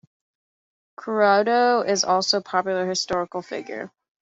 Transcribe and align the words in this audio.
Kuroda 0.99 1.87
is 1.87 2.03
also 2.03 2.39
a 2.39 2.41
popular 2.41 2.87
historical 2.89 3.43
figure. 3.43 3.91